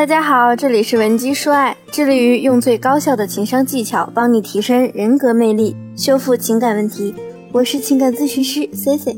[0.00, 7.14] 大家好，这里是文姬说爱，致力于用最高效的情商技巧帮你提升人格魅力，修复情感问题。
[7.52, 9.14] 我是情感咨询师 C C。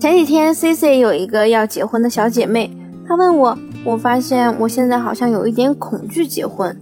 [0.00, 2.74] 前几天 C C 有一个要结婚的小姐妹，
[3.06, 6.74] 她问我，我发现我现在好像有一点恐惧结婚，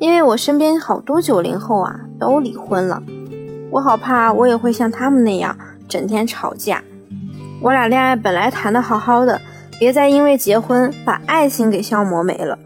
[0.00, 3.00] 因为我身边好多九零后啊都离婚了，
[3.70, 6.82] 我好怕我也会像他们那样整天吵架。
[7.62, 9.40] 我俩恋爱本来谈的好好的，
[9.78, 12.58] 别再因为结婚把爱情给消磨没了。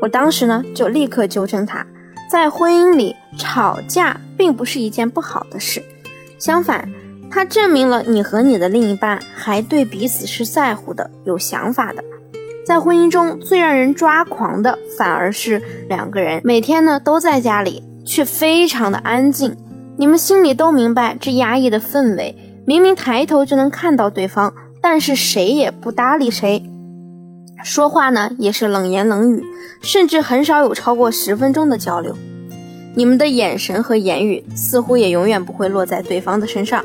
[0.00, 1.86] 我当时呢就立刻纠正他，
[2.30, 5.82] 在婚姻里吵架并不是一件不好的事，
[6.38, 6.88] 相反，
[7.30, 12.02] 它证明了你和你的另一半还对彼此是在乎的、有想法的。
[12.64, 19.56] 在婚姻中最让人抓狂的，反而是两个人每天呢都在家里，却非常的安静。
[19.96, 26.62] 你们心里都明白这压抑的氛围，明明抬头就能看到对方，但是谁也不搭理谁。
[27.64, 29.44] 说话呢也是冷言冷语，
[29.82, 32.16] 甚至很少有超过十分钟的交流。
[32.94, 36.84] 你们的眼神和言语似乎也永远不会落在对方的身上。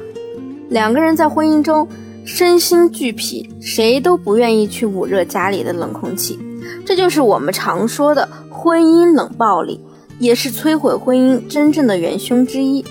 [0.69, 1.87] 两个人在婚姻中
[2.25, 6.39] 身心俱疲，谁都不愿意去捂热家里的冷空气。
[6.85, 9.79] 这就是我们常说的婚姻冷暴力，
[10.19, 12.83] 也是摧毁婚姻真正的元凶之一。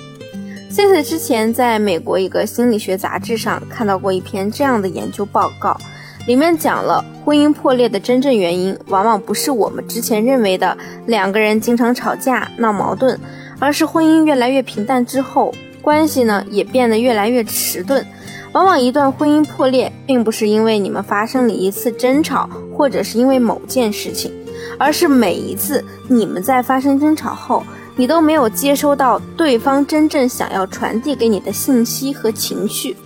[0.70, 5.78] Cici 之前在美国一个心理学杂志上看到过一篇这样的研究报告。
[6.24, 13.18] 里面讲了婚姻破裂的真正原因，往往不是我们之前认为的两个人经常吵架闹矛盾，
[13.58, 18.06] 而是婚姻越来越平淡之后，关系呢也变得越来越迟钝。
[18.52, 24.32] 往往一段婚姻破裂，并不是因为你们发生了一次争吵，或者是因为某件事情，
[24.78, 27.64] 而是每一次你们在发生争吵后，
[27.96, 32.96] 你都没有接收到对方真正想要传递给你的信息和情绪，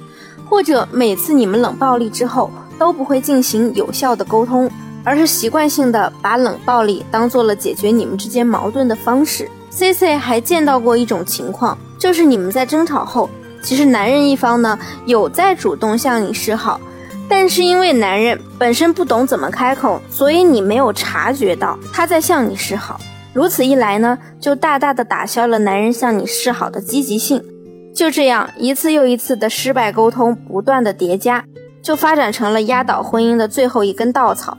[0.51, 2.51] 或者每次你们冷暴力之后。
[2.79, 4.71] 都不会进行有效的沟通，
[5.05, 9.49] 而是习惯性的把冷暴力当做了解决你们之间矛盾的方式。
[9.71, 13.29] C C 还见到过一种情况，就是你们在争吵后，
[13.63, 16.81] 其实男人一方呢有在主动向你示好，
[17.29, 22.99] 但是因为男人本身不懂怎么开口，所以你没有察觉到他在向你示好。
[23.35, 27.45] 如此一来呢，就大大的打消了男人向你示好的积极性。
[27.95, 31.45] 就这样一次又一次的失败沟通不断的叠加。
[31.87, 34.59] 就发展成了压倒婚姻的最后一根稻草。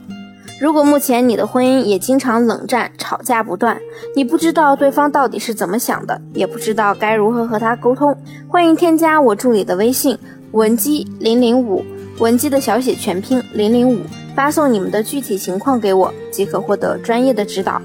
[0.58, 3.78] 如果目前你的婚姻也经常冷战、吵架不断，
[4.16, 8.16] 你不知道对方到底是怎么想的，也不知道该如何和他沟通，
[8.48, 10.18] 欢迎添加我助理的微信
[10.52, 11.84] 文姬零零五，
[12.18, 14.00] 文姬的小写全拼零零五，
[14.34, 17.78] 发送你们的具体情况给我，即可获得专业的指导。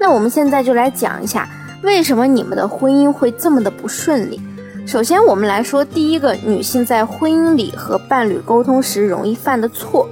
[0.00, 1.48] 那我们现在就来讲一下，
[1.84, 4.40] 为什么你们的婚姻会这么的不顺利。
[4.88, 10.08] 首先，我们来说第一个女性在婚姻里和伴侣沟通时容易犯的错。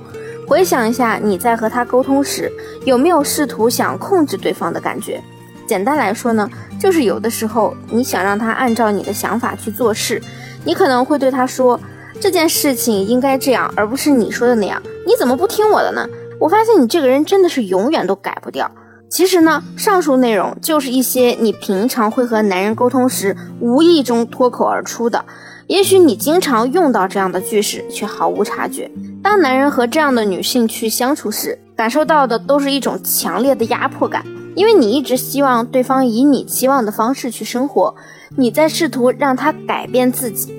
[0.46, 2.52] 回想一下，你在和他沟通时，
[2.84, 5.18] 有没有试图想控制对方的感觉？
[5.66, 6.46] 简单来说呢，
[6.78, 10.20] 就是有的时候你想让他按照你的想法去做事，
[10.62, 11.80] 你可能会对他说
[12.20, 14.82] ：“这件事情应该这样，而不是你说的那样。
[15.06, 16.06] 你怎么不听我的呢？
[16.38, 18.70] 我发现你这个人真的是永远都改不掉。”
[19.08, 25.24] 其实呢，上述内容就是一些你平常会和男人沟通时无意中脱口而出的。
[25.68, 28.90] 也许你经常用到这样的句式，却毫无察觉。
[29.22, 34.24] 当男人和这样的女性去相处时，感受到的都是一种强烈的压迫感，
[34.54, 37.94] 因为你一直希望对方以你期望的方式去生活，
[38.36, 40.52] 你在试图让他改变自己。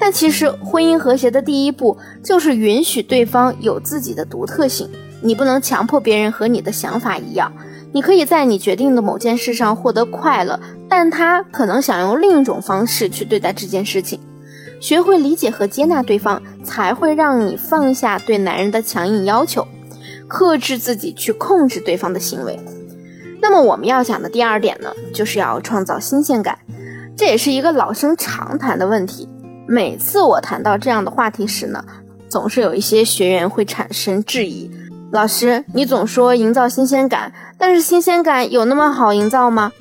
[0.00, 4.88] 但其实，婚姻和谐的第一步就是允许对方有自己的独特性，
[5.20, 7.52] 你不能强迫别人和你的想法一样。
[7.92, 14.20] 你可以在你决定的某件事上获得快乐，但他可能想用另一种方式去对待这件事情。
[14.80, 19.66] 学会理解和接纳对方，才会让你放下对男人的强硬要求，
[20.28, 22.60] 克制自己去控制对方的行为。
[23.40, 26.58] 那么我们要讲的第二点呢，就是要创造新鲜感，
[27.16, 29.28] 这也是一个老生常谈的问题。
[29.66, 31.84] 每次我谈到这样的话题时呢，
[32.28, 34.70] 总是有一些学员会产生质疑。
[35.10, 39.72] 老师，你总说营造新鲜感，但是新鲜感有那么好营造吗？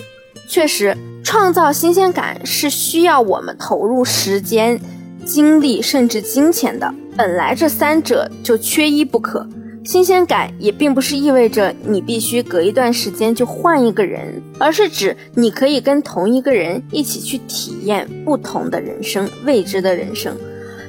[0.47, 4.79] 确实，创造新鲜感是需要我们投入时间、
[5.25, 6.94] 精力甚至金钱的。
[7.18, 9.45] 本来这三者就缺一不可。
[9.83, 20.38] 新鲜感也并不是意味着你必须隔一段时间就换一个人，而是指你可以跟同一个人一起去体验不同的人生、未知的人生。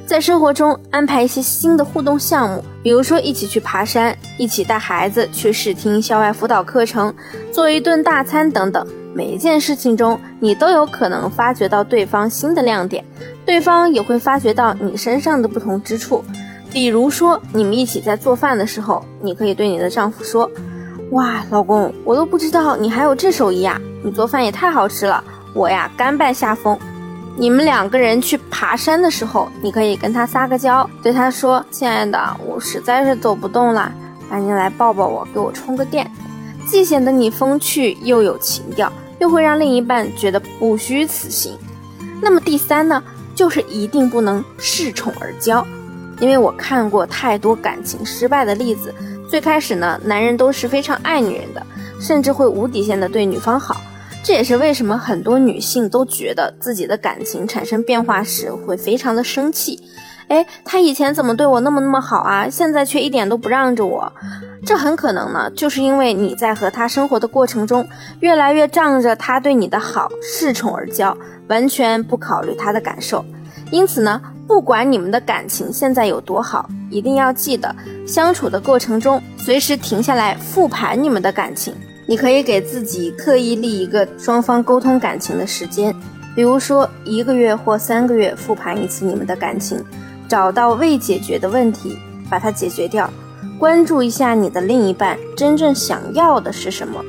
[0.09, 7.13] 在生活中安排一些新的互动项目，比如说一起去爬山，一起带孩子去试听校外辅导课程，
[7.51, 8.83] 做一顿大餐等等。
[9.13, 13.05] 每一件事情中，你都有可能发掘到对方新的亮点，
[13.45, 16.25] 对方也会发掘到你身上的不同之处。
[16.71, 20.49] 比如说，你们一起在做饭的时候，你可以对你的丈夫说
[21.13, 23.79] ：“哇，老公，我都不知道你还有这手艺啊！
[24.03, 25.23] 你做饭也太好吃了，
[25.53, 26.75] 我呀甘拜下风。
[27.39, 33.89] 你们两个人去爬山的时候，你可以跟他撒个娇，对他说：“亲爱的，我实在是走不动了，
[34.29, 36.11] 赶紧来抱抱我，给我充个电。”
[36.67, 41.57] 既显得你风趣又有情调，又会让另一半觉得不虚此行。
[42.21, 43.01] 那么第三呢，
[43.33, 45.65] 就是一定不能恃宠而骄，
[46.19, 48.93] 因为我看过太多感情失败的例子。
[49.29, 51.65] 最开始呢，男人都是非常爱女人的，
[52.01, 53.79] 甚至会无底线的对女方好。
[54.29, 59.81] 这也是为什么很多女性都觉得自己的感情产生变化时会非常的生气。
[60.27, 64.13] 哎，他以前怎么对我那么那么好啊，现在却一点都不让着我。
[64.63, 67.83] 这很可能呢，就是因为你在和他生活的过程中，
[68.19, 71.17] 越来越仗着他对你的好，恃宠而骄，
[71.47, 73.25] 完全不考虑他的感受。
[73.71, 74.21] 因此呢。
[74.47, 81.75] 不管你们的感情现在有多好，一定要记得相处的过程中，随时停下来复盘你们的感情。
[82.09, 85.95] 你可以给自己特意立一个双方沟通感情的时间，
[86.35, 89.79] 比如说一个月或三个月复盘一次你们的感情，
[90.27, 93.07] 找到未解决的问题，把它解决掉。
[93.59, 96.99] 关注一下你的另一半真正想要的是什么。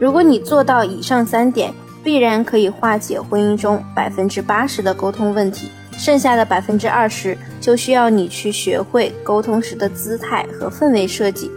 [0.00, 1.70] 如果你做到以上三点，
[2.02, 5.68] 必然可以化解婚姻中百分之八十的沟通问题。
[5.98, 11.50] 剩下的百分之二十就需要你去学会沟通时的姿态和氛围设计。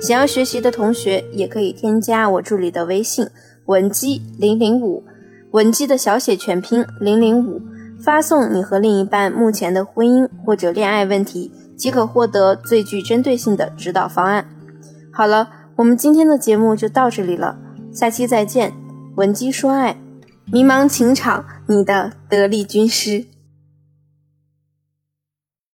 [0.00, 3.28] 想要学习的同学也可以添加我助理的微信
[3.66, 5.04] 文姬零零五，
[5.50, 7.60] 文姬的小写全拼零零五，
[8.00, 14.46] 发送你和另一半目前的婚姻或者恋爱问题，即可获得最具针对性的指导方案。
[15.12, 17.58] 好了，我们今天的节目就到这里了，
[17.92, 18.72] 下期再见。
[19.16, 20.00] 文姬说爱，
[20.52, 23.26] 迷茫情场，你的得力军师。